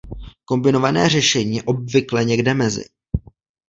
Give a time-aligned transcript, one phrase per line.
[0.45, 2.85] Kombinované řešení je obvykle někdy mezi.